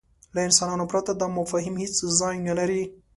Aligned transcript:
له 0.35 0.39
انسانانو 0.47 0.89
پرته 0.91 1.11
دا 1.13 1.27
مفاهیم 1.39 1.75
هېڅ 1.83 1.93
ځای 2.19 2.35
نهلري. 2.45 2.83